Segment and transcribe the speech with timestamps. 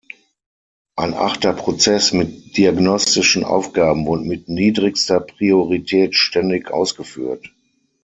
[0.95, 7.51] Ein achter Prozess mit diagnostischen Aufgaben wurde mit niedrigster Priorität ständig ausgeführt.